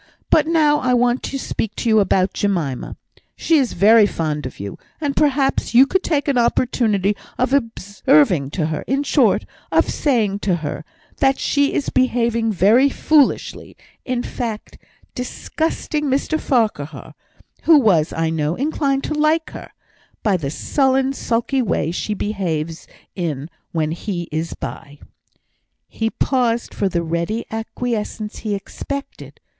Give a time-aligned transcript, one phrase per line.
[0.31, 2.97] But now I want to speak to you about Jemima.
[3.35, 8.49] She is very fond of you, and perhaps you could take some opportunity of observing
[8.53, 10.83] to her in short, of saying to her,
[11.17, 14.79] that she is behaving very foolishly in fact,
[15.13, 17.13] disgusting Mr Farquhar
[17.65, 19.69] (who was, I know, inclined to like her)
[20.23, 24.97] by the sullen, sulky way she behaves in, when he is by."
[25.87, 29.39] He paused for the ready acquiescence he expected.